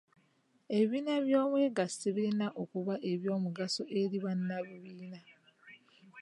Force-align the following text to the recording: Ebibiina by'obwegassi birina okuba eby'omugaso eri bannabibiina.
Ebibiina 0.75 1.13
by'obwegassi 1.25 2.05
birina 2.15 2.47
okuba 2.61 2.95
eby'omugaso 3.11 3.83
eri 3.99 4.17
bannabibiina. 4.23 5.19